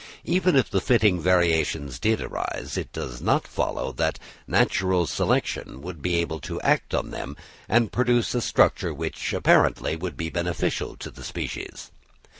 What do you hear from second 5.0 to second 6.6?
selection would be able to